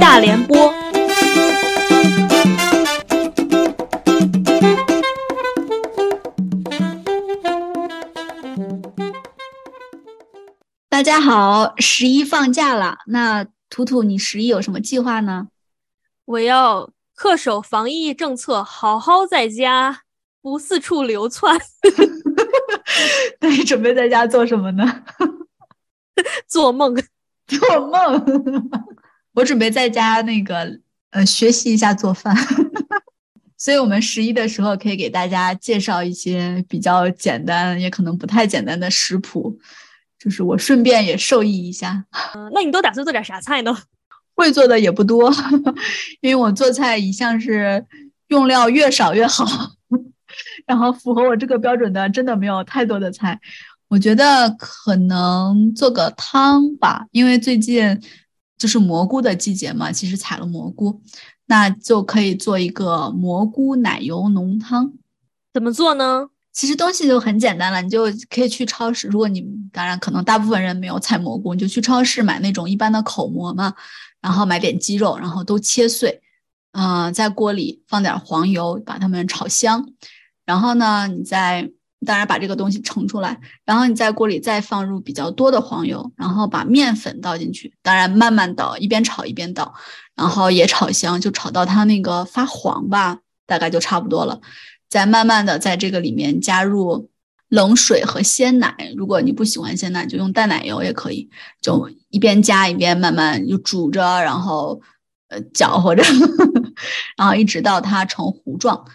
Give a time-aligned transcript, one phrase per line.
[0.00, 0.72] 大联播。
[10.88, 15.48] 大家好，十一放假了，那图图，你十一有什么计划呢？
[16.24, 20.00] 我要恪守防疫政策，好好在家，
[20.40, 21.60] 不四处流窜。
[23.40, 25.04] 那你准备在家做什么呢？
[26.48, 26.96] 做梦，
[27.46, 28.24] 做梦。
[29.34, 30.78] 我准备在家那个
[31.10, 32.36] 呃学习一下做饭。
[33.56, 39.58] 所以，我们十一的时候可以给大家介绍一些比较简单，也可能不太简单的食谱，
[40.18, 42.06] 就是我顺便也受益一下。
[42.34, 43.76] 嗯，那你都打算做点啥菜呢？
[44.34, 45.30] 会做的也不多，
[46.22, 47.84] 因为我做菜一向是
[48.28, 49.44] 用料越少越好。
[50.64, 53.38] 然后符合我这个标准的，真的没有太多的菜。
[53.88, 58.00] 我觉得可能做个汤吧，因为最近
[58.60, 61.00] 就是蘑菇的季节嘛，其实采了蘑菇，
[61.46, 64.92] 那就可以做一个蘑菇奶油浓汤。
[65.54, 66.28] 怎么做呢？
[66.52, 69.08] 其实东西就很简单了，你就可以去超市。
[69.08, 73.72] 如果你当然可能大部分人没有采蘑菇，你就去超市买那种一般的口蘑嘛，
[74.20, 76.20] 然后买点鸡肉，然后都切碎，
[76.72, 79.88] 嗯，在锅里放点黄油，把它们炒香。
[80.44, 81.70] 然后呢，你再
[82.06, 89.74] 当然把这个东西盛出来，然后你在锅里再放入比较多的黄油，然后把面粉倒进去，当然慢慢倒，一边炒一边倒，
[90.14, 94.40] 然后也炒香，就炒到它那个发黄吧，大概就差不多了。
[94.88, 97.10] 再慢慢的在这个里面加入
[97.48, 101.28] 冷水和鲜奶，如果你不喜欢鲜奶，就用淡奶油也可以，
[101.60, 104.80] 就一边加一边慢慢就煮着，然后
[105.28, 106.02] 呃搅和着，
[107.18, 108.86] 然后一直到它成糊状。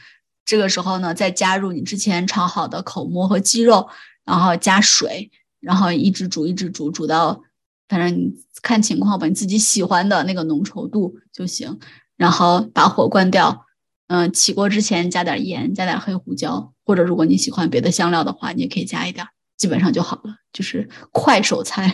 [0.45, 3.89] 这个时候呢，再加入你之前炒好的口蘑和鸡肉，
[4.23, 7.41] 然后加水，然后一直煮，一直煮，煮到
[7.87, 11.79] 反正你看情况吧，你自己喜欢的那个浓稠度就行。
[12.17, 13.65] 然后把火关掉，
[14.07, 21.93] 嗯，起锅之前加点盐，加点黑胡椒，或者如果你喜欢别的香料的话，你也可以加一点，基本上就好了，就是快手菜。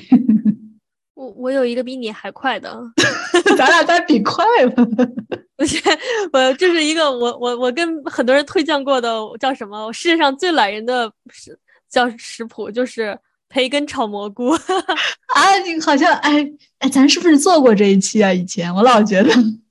[1.16, 2.80] 我我有一个比你还快的，
[3.58, 4.46] 咱俩在比快
[4.76, 4.86] 吧。
[6.34, 9.92] 我这是一个我我我跟很多人推荐过的，叫什么？
[9.94, 11.58] 世界上最懒人的食
[11.90, 13.18] 叫食谱，就是
[13.50, 14.50] 培根炒蘑菇。
[15.34, 16.46] 啊，你好像哎
[16.80, 18.32] 哎，咱是不是做过这一期啊？
[18.34, 19.30] 以前我老觉得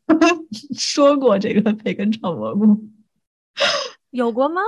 [0.79, 2.67] 说过这个培根炒蘑菇，
[4.11, 4.61] 有过吗？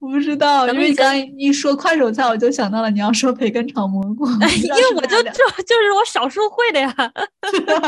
[0.00, 4.26] 我不知道，因为刚一说快手菜，我就想到了你要说培根炒蘑菇。
[4.42, 5.32] 哎因为我就就
[5.66, 6.94] 就是我少数会的呀。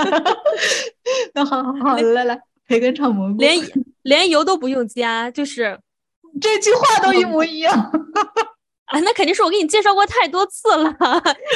[1.35, 3.59] 那好好好，来来，培根炒蘑菇，连
[4.03, 5.79] 连油都不用加，就是
[6.41, 7.75] 这句话都一模一样。
[8.87, 10.91] 啊，那肯定是我给你介绍过太多次了，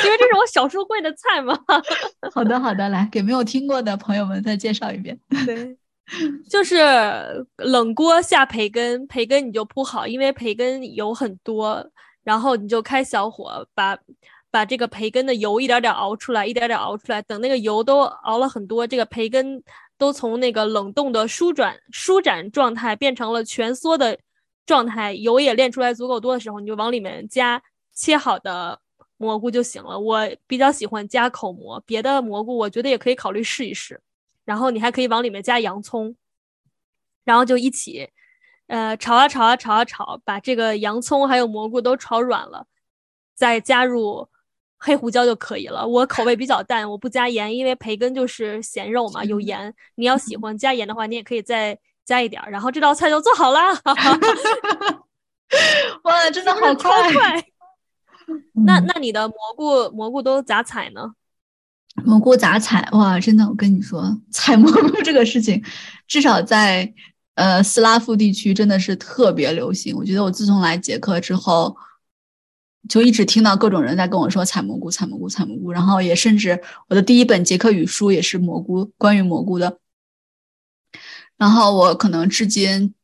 [0.05, 1.57] 因为这是我小时候会的菜嘛。
[2.35, 5.19] 好的好的，来给没有听过的朋友们再介绍一遍。
[5.47, 5.77] 对。
[6.49, 6.77] 就是
[7.59, 11.89] 冷锅下培根，培根你就铺好，因为培根油很多，
[12.25, 13.97] 然后你就开小火，把
[14.51, 17.23] 把这个培根的油一点点熬出来，一点点熬出来。
[17.23, 19.63] 等那个油都熬了很多，这个培根
[20.01, 24.19] 都从那个冷冻的舒转舒展状态变成了蜷缩的
[24.65, 27.63] 状态，油也炼出来足够多的时候，你就往里面加
[27.93, 28.81] 切好的
[29.19, 30.01] 蘑菇就行了。
[30.01, 34.01] 我比较喜欢加口蘑，别的蘑菇我觉得也可以考虑试一试。
[34.47, 36.17] 然后你还可以往里面加洋葱，
[37.25, 38.09] 然后就一起，
[38.69, 42.67] 呃，炒啊炒啊炒啊炒，把这个洋葱还有蘑菇都炒软了，
[43.35, 44.31] 再加入
[44.81, 45.87] 黑胡椒就可以了。
[45.87, 49.75] 我口味比较淡，我不加盐，因为培根就是咸肉嘛，有盐。
[49.97, 52.43] 你要喜欢加盐的话，你也可以再加一点。
[52.51, 53.61] 然后这道菜就做好了。
[56.05, 57.45] 哇，真的好快！
[58.65, 61.13] 那那你的蘑菇蘑菇都咋采呢？
[62.05, 62.89] 蘑菇咋采？
[62.93, 65.63] 哇，真的，我跟你说， 采蘑菇这个事情，
[66.07, 66.95] 至少在
[67.35, 69.95] 呃斯拉夫地区真的是特别流行。
[69.97, 71.77] 我觉得我自从来捷克之后，
[72.89, 75.73] 就一直听到各种人在跟我说采蘑菇、采蘑菇、采蘑菇。
[75.73, 79.79] 然后也甚至我的第一本捷克语书也是蘑菇，关于蘑菇的。
[81.37, 82.95] 然后我可能至今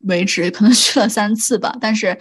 [0.00, 2.18] 为止可能 去了三次吧，但是。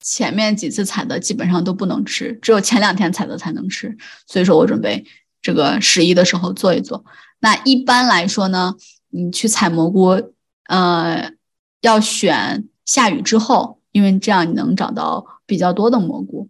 [0.00, 3.94] 前面几次采的基本上都不能吃，只有前两天采的才能吃。
[4.28, 5.04] 所以说我准备
[5.42, 7.04] 这个十一的时候做一做。
[7.40, 8.76] 那一般来说呢，
[9.08, 10.32] 你去采蘑菇，
[10.68, 11.32] 呃，
[11.80, 16.48] 要选下雨之后，因为这样你能找到比较多的蘑菇。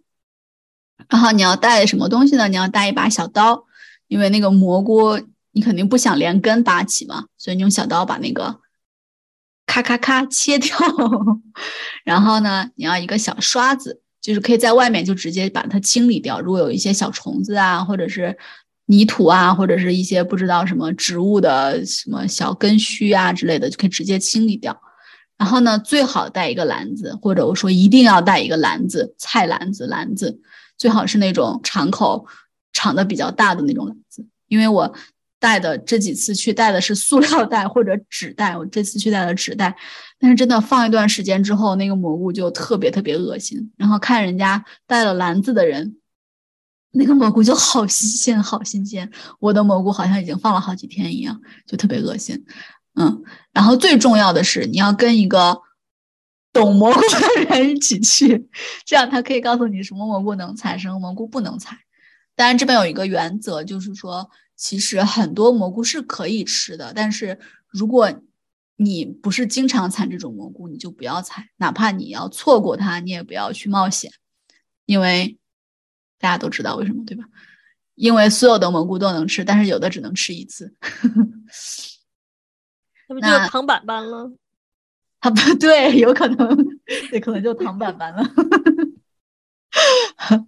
[1.09, 2.47] 然后你要带什么东西呢？
[2.47, 3.65] 你要带一把小刀，
[4.09, 5.19] 因为那个蘑菇
[5.53, 8.61] 你肯定不想连根拔起嘛，所以你用小刀把那个。
[9.65, 10.77] 咔咔咔切掉，
[12.05, 16.41] 然后呢，你要一个小刷子，就是可以在外面就直接把它清理掉。
[16.41, 18.37] 如果有一些小虫子啊，或者是
[18.87, 24.79] 泥土啊，或者是一些不知道什么植物的什么小根须啊之类的，就可以直接清理掉。
[25.39, 30.41] 然后呢，最好带一个篮子，或者我说一定要带一个篮子，菜篮子，篮子
[30.77, 32.27] 最好是那种敞口、
[32.73, 34.27] 敞的比较大的那种篮子。
[34.49, 34.93] 因为我
[35.39, 39.77] 带的这几次去带的是塑料袋或者纸袋，我这次去带的纸袋，
[40.19, 43.71] 但是真的放一段时间之后，那个蘑菇就特别特别恶心。
[43.77, 45.97] 然后看人家带了篮子的人，
[46.91, 49.09] 那个蘑菇就好新鲜，好新鲜。
[49.39, 52.45] 我的蘑菇好像已经放了好几天一样，就特别恶心。
[52.99, 53.23] 嗯，
[53.53, 55.61] 然后最重要的是，你要跟一个
[56.53, 58.49] 懂蘑菇的人一起去，
[58.85, 61.79] 这样他可以告诉你什么蘑菇能采，什么蘑菇不能采。
[62.35, 68.13] 当然，这边有一个原则，就是说，其实很多蘑菇是可以吃的，但是如果
[68.77, 74.11] 你不是经常采这种蘑菇，你就不要采，哪怕你要错过它，你也不要去冒险，
[74.87, 75.39] 因为
[76.19, 77.25] 大家都知道为什么，对吧？
[77.95, 80.75] 因为所有的蘑菇都能吃，但是有的只能吃一次。
[83.09, 84.31] 那不就是糖板板了？
[85.21, 86.57] 啊，不对，有可能，
[87.13, 88.23] 也可能就躺板板了。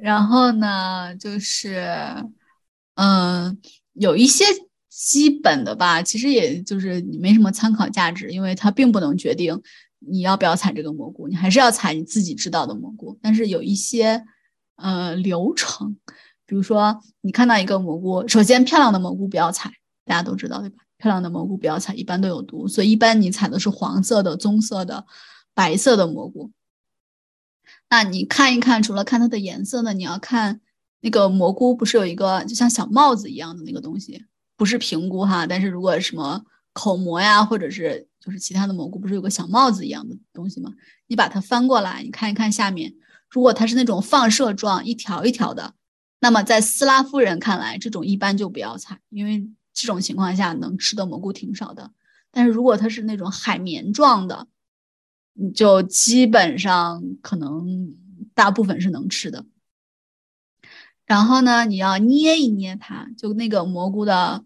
[0.00, 1.86] 然后呢，就是，
[2.94, 3.58] 嗯，
[3.92, 4.44] 有一些
[4.88, 9.60] 基本的吧，其实也就是没什么参考价值，因为它并不能决定
[9.98, 13.18] 你要不要采这个蘑菇，你还是要采你自己知道的蘑菇。
[13.20, 14.24] 但是有一些，
[14.76, 15.96] 呃，流程，
[16.46, 19.70] 比如说你看到一个蘑菇，首先漂亮的蘑菇不要采，
[20.04, 20.83] 大家都知道对吧？
[21.04, 25.04] 漂亮的蘑菇不要采，一般都有毒，所以一般你采的是黄色的、棕色的、
[25.52, 26.50] 白色的蘑菇。
[27.90, 30.62] 那你看一看，除了看它的颜色呢，你要看
[31.02, 34.24] 那个蘑菇不是有一个就像小帽子一样的那个东西，
[34.56, 36.42] 不是平菇哈，但是如果什么
[36.72, 40.72] 口蘑呀，或者是就是其他的蘑菇，不是有个小帽子一样的东西吗？
[41.06, 42.94] 你把它翻过来，你看一看下面，
[43.28, 45.74] 如果它是那种放射状一条一条的，
[46.20, 49.46] 那么在斯拉夫人看来，这种一般就不要采，因为。
[49.74, 51.90] 这种情况下能吃的蘑菇挺少的，
[52.30, 54.46] 但是如果它是那种海绵状的，
[55.34, 57.92] 你就基本上可能
[58.34, 59.44] 大部分是能吃的。
[61.04, 64.44] 然后呢，你要捏一捏它，就那个蘑菇的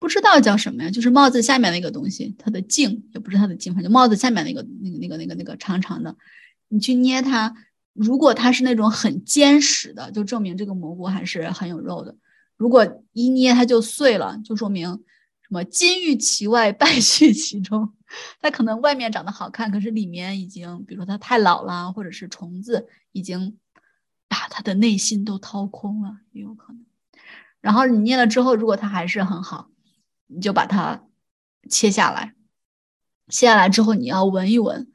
[0.00, 6.16] 不知道叫什么呀，就是帽子下面那个东西，它的茎也不是它的茎，反正帽子下面那个那个那个那个那个长长的，
[6.68, 7.54] 你去捏它，
[7.92, 12.16] 如果它是那种很坚实的，就证明这个蘑菇还是很有肉的。
[12.62, 17.92] 如果一捏它就碎了，就说明什么金玉其外，败絮其中。
[18.40, 23.58] 它可能外面长得好看，可是里面已经，比如说它太老了，或者是虫子已经
[24.28, 26.84] 把它的内心都掏空了，也有可能。
[27.60, 29.68] 然后你捏了之后，如果它还是很好，
[30.28, 31.02] 你就把它
[31.68, 32.32] 切下来。
[33.28, 34.86] 切下来之后，你要闻一闻。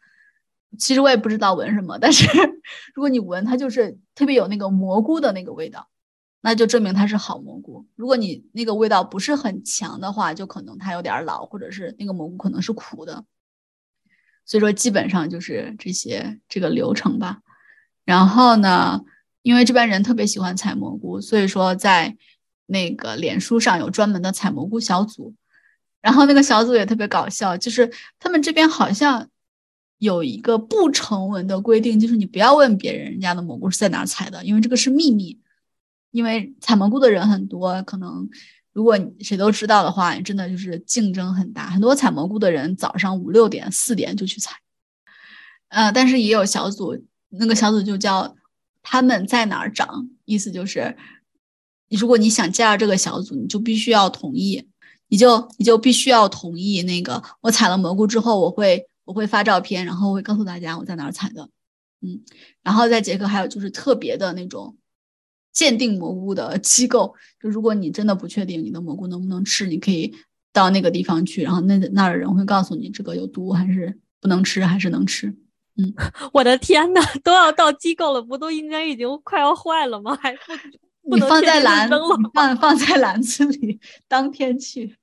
[0.80, 2.26] 其实我也不知道闻什么，但是
[2.96, 5.90] 如果你闻，它就是特别有那个蘑菇的那个味道。
[6.42, 7.86] 那就证明它是好蘑菇。
[7.96, 13.26] 如果你那个味道不是很强的话，就可能它有点老，或者是那个蘑菇可能是苦的。
[14.46, 17.40] 所以说，基本上就是这些这个流程吧。
[18.06, 19.02] 然后呢，
[19.42, 22.16] 因为这边人特别喜欢采蘑菇，所以说在
[22.68, 25.34] 那个脸书上有专门的采蘑菇小组。
[26.00, 29.28] 然后那个小组也特别搞笑，就是他们这边好像
[29.98, 35.38] 有一个不成文的规定，就是你不要问别人人家的蘑菇是在哪采的，因为这个是秘密。
[36.12, 38.28] 因为采蘑菇的人很多，可能
[38.74, 41.70] 如果谁都知道的话，真的就是竞争很大。
[41.70, 44.56] 很多采蘑菇的人早上五六点、四点就去采，
[45.70, 46.96] 呃，但是也有小组，
[47.30, 48.36] 那个小组就叫
[48.82, 50.96] 他们在哪儿长，意思就是，
[51.90, 54.68] 如果你想加入这个小组，你就必须要同意，
[55.10, 61.50] 你就你就必须要同意那个我采了蘑菇之后，我会我会发照片，然后会告诉大家我在哪儿采的，
[62.02, 62.22] 嗯，
[62.64, 64.76] 然后在捷克还有就是特别的那种。
[65.58, 70.14] 鉴定蘑菇的 机构，就如果你真的不确定你的蘑菇能不能吃，你可以
[70.54, 75.34] 到那个地方去，然后那那儿的人会告诉你这个有毒还是不能吃，还是能吃。
[75.78, 75.92] 嗯，
[76.32, 80.16] 我的天呐，都要到机构了，不都应该已经快要坏了吗？
[80.22, 80.36] 还
[81.10, 81.90] 不能放在篮
[82.36, 84.96] 放放在篮子里， 当天去。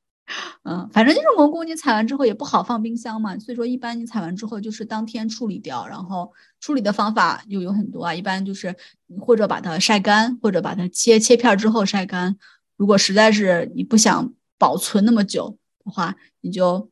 [0.62, 8.74] 嗯，反正就是蘑菇你采完之后也不好放冰箱嘛，所以说一般你采完之后就是当天处理掉，然后处理的方法又有很多啊，一般就是
[9.20, 12.36] 或者把它晒干，或者把它切切片之后晒干。
[12.76, 16.90] 如果实在是你不想保存那么久的话，你就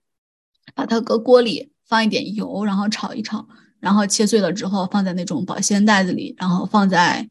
[0.75, 3.49] 把它搁锅里放一点油，然后炒一炒，
[3.81, 7.27] 然后切碎了之后放在那种保鲜袋子里，然后放在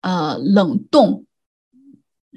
[0.00, 1.24] 呃冷冻。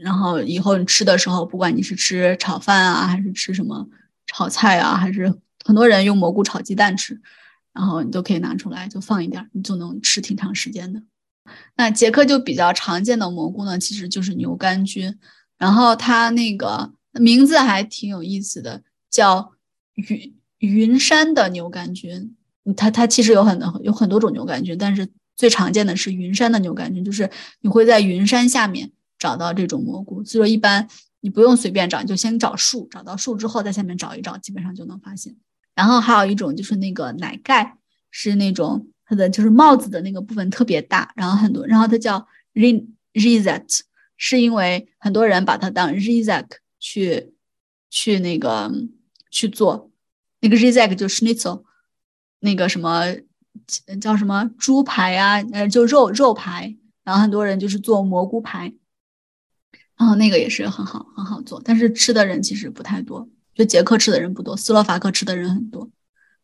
[0.02, 3.88] 然后以后你吃的时候，不管你是吃炒饭啊，还是吃什么
[4.28, 7.22] 炒菜啊，还是很多人用蘑菇炒鸡蛋吃，
[7.74, 11.02] 然后你都可以拿出来就放一点，你就能吃挺长时间的。
[11.76, 15.18] 那捷克就比较常见的蘑菇呢，其实就是牛肝菌，
[15.58, 19.52] 然后它那个名字还挺有意思的，叫
[19.96, 22.36] 云云山的牛肝菌。
[22.78, 27.30] 它它其实有很多有很多种牛肝菌，但是最常见的是云山的牛肝菌，就是
[27.62, 30.22] 你会在云山下面找到这种蘑菇。
[30.26, 30.86] 所以说一般
[31.22, 35.36] 你不用随便找，你就先找树，找到树之后在下面找一找，基本上就能发现。
[35.76, 37.78] 然后还有一种就是那个奶盖，
[38.10, 38.88] 是那种。
[39.04, 43.82] 它的就是帽子的那个部分特别大，然后很多，然后它叫 rizet，
[44.16, 46.46] 是因为很多人把它当 rizek
[46.80, 47.34] 去
[47.90, 48.72] 去那个
[49.30, 49.92] 去做，
[50.40, 51.64] 那个 rizek 就 schnitzel，
[52.40, 53.04] 那个什么
[54.00, 56.74] 叫什么猪排啊，呃，就肉肉排，
[57.04, 58.74] 然后很多人就是做蘑菇排，
[60.02, 65.88] 然后那个也是很好很好做，但是吃的人其实不太多，就捷克吃的人不多，斯洛伐克吃的人很多，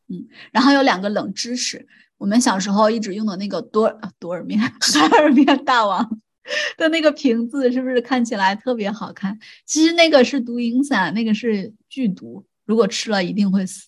[0.09, 1.87] 嗯，然后有两个冷知识。
[2.19, 6.19] 我们小时候一直用的那个多多尔面 海尔面大王
[6.77, 9.39] 的那个瓶子，是不是看起来特别好看？
[9.65, 13.87] 其实那个是毒蝇伞，那个是剧毒，如果吃了一定会死。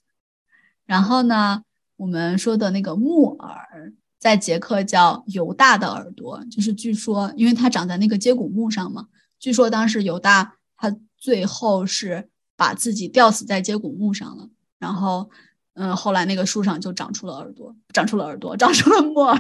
[0.88, 1.62] 然后呢，
[1.96, 9.06] 我们说的那个木耳，在捷克叫犹大的耳朵，就是据说因为它长在那个接骨木上嘛，
[9.40, 15.30] 据说当时犹大他最后是把自己吊死在接骨木上了，然后。
[15.76, 19.40] 嗯，后来那个树上就长出了耳朵，长出了耳朵， 长出了木耳。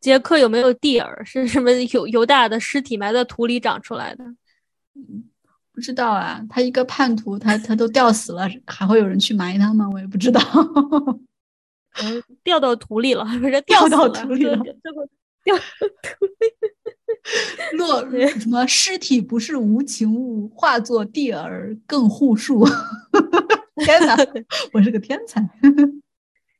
[0.00, 1.22] 杰克有没有蒂尔？
[1.22, 4.24] 是什么犹犹大的尸体埋在土里长出来的？
[4.94, 5.24] 嗯，
[5.70, 6.42] 不知道啊。
[6.48, 9.86] 他一个叛徒，他他都吊死了，还会有人去埋他吗？
[9.92, 10.40] 我也不知道。
[12.00, 14.58] 嗯，掉到土里了，不是 掉到土里了。
[17.72, 18.00] 落
[18.40, 22.66] 什么尸体不是无情物，化作地尔更护树。
[23.84, 24.16] 天哪，
[24.72, 25.48] 我是个天才！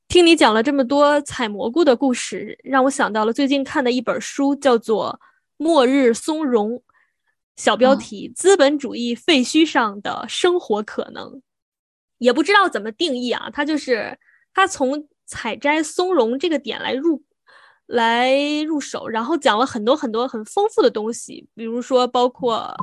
[0.07, 5.19] 听你讲了这么多采蘑菇的故事，让我想到了最近看的一本书，叫做
[5.57, 6.73] 《末日松茸》，
[7.57, 11.43] 小标题：资本主义废墟上的生活可能。
[12.19, 14.19] 也不知道怎么定义啊，它就是
[14.53, 17.23] 它从采摘松茸这个点来入
[17.89, 22.75] 来入手，然后讲了很多很多很丰富的东西，比如说包括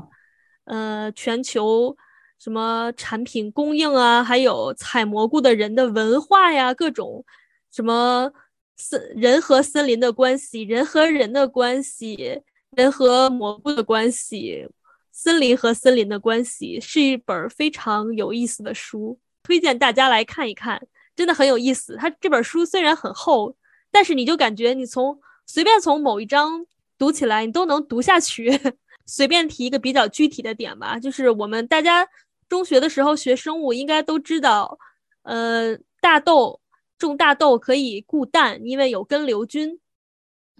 [0.65, 1.95] 呃全球。
[2.38, 7.24] 什么产品供应啊，还有采蘑菇的人的文化呀，各种
[7.71, 8.29] 什么
[8.75, 14.67] 森人和森林的关系，人和人的关系，人和蘑菇的关系，
[15.13, 20.85] 森林和森林的关系，是一本非常有意思的书，推荐大家来看一看，
[21.15, 21.95] 真的很有意思。
[21.95, 23.55] 它这本书虽然很厚，
[23.95, 26.65] 但是你就感觉你从随便从某一章
[26.97, 28.51] 读起来，你都能读下去。
[29.07, 32.05] 随便提一个比较具体的点吧，就是我们大家。
[32.47, 34.77] 中学的时候学生物应该都知道，
[35.23, 36.61] 呃，大豆
[36.95, 39.79] 种大豆可以固氮，因为有根瘤菌，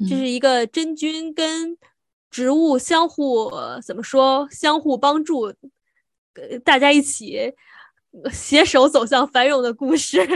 [0.09, 1.77] 这是一个真菌跟
[2.31, 3.51] 植物相互
[3.85, 5.53] 怎么说相互帮助，
[6.63, 7.53] 大家一起
[8.31, 10.27] 携手走向繁荣的故事。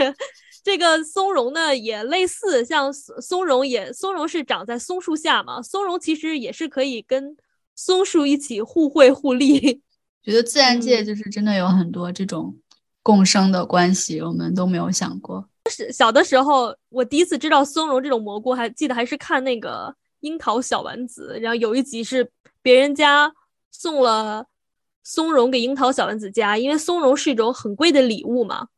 [0.62, 7.36] 这个松茸呢也类似，像松茸也松茸是长在松树下嘛，松茸其实也是可以跟
[7.74, 9.82] 松树一起互惠互利。
[10.22, 12.54] 觉得自然界就是真的有很多这种
[13.02, 15.48] 共生的关系，我们都没有想过。
[15.70, 23.32] 是小的时候，我第一次知道松茸这种蘑菇，还记得还是看那个樱桃小丸子，然后有一集是别人家
[23.70, 24.44] 送了
[25.02, 28.68] 松茸给樱桃小丸子家，因为松茸是一种很贵的礼物嘛。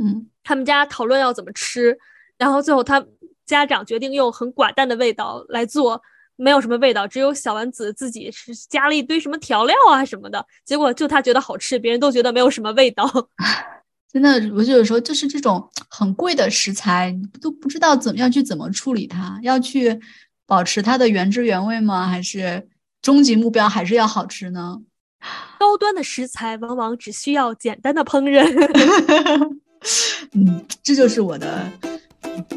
[0.00, 1.98] 嗯，他们家讨论要怎么吃，
[2.36, 3.04] 然后最后他
[3.44, 6.00] 家长决定用很寡淡的味道来做。
[6.40, 13.10] 没有什么味道，只有小丸子自己是加了一堆什么调料啊什么的，结果就他觉得好吃，别人都觉得没有什么味道。
[14.12, 17.12] 真的，我就有时候就是这种很贵的食材，
[17.42, 20.00] 都不知道怎么样去怎么处理它，要去
[20.46, 22.06] 保持它的原汁原味吗？
[22.06, 22.68] 还是
[23.02, 24.80] 终极目标还是要好吃呢？
[25.58, 28.46] 高端的食材往往只需要简单的烹饪。
[30.34, 31.66] 嗯，这就是我的。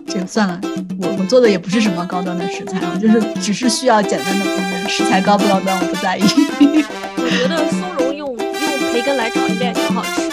[0.07, 0.59] 这个算了，
[0.99, 6.21] 我我做的也不是什么高端的食材啊，就是只是需要简单的烹饪，食材高不高端我不在意。
[7.17, 10.29] 我觉得松茸用用培根来炒一遍挺好吃。